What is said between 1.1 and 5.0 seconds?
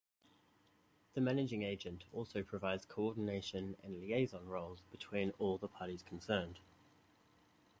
The managing agent also provides co-ordination and liaison roles